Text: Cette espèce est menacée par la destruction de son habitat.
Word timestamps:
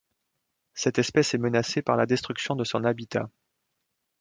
Cette 0.73 0.97
espèce 0.97 1.35
est 1.35 1.37
menacée 1.37 1.83
par 1.83 1.95
la 1.95 2.07
destruction 2.07 2.55
de 2.55 2.63
son 2.63 2.85
habitat. 2.85 3.29